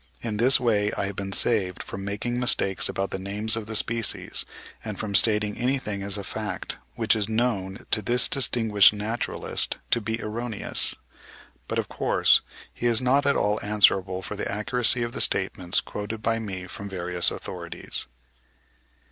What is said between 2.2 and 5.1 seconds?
mistakes about the names of the species, and